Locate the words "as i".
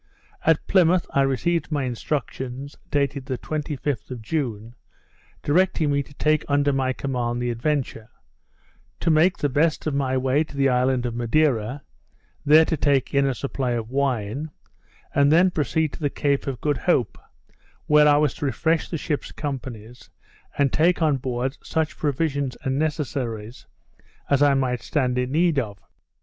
24.31-24.55